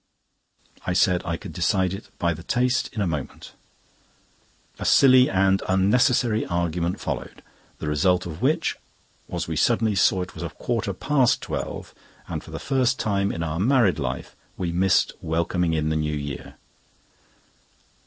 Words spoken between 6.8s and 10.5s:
followed, the result of which was we suddenly saw it was a